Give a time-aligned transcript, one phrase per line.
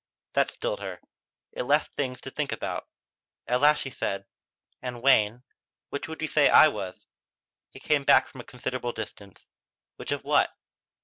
[0.33, 0.99] That stilled her.
[1.51, 2.87] It left her things to think about.
[3.45, 4.21] At last she asked:
[4.81, 5.43] "And Wayne,
[5.91, 7.05] which would you say I was?"
[7.69, 9.45] He came back from a considerable distance.
[9.97, 10.49] "Which of what?"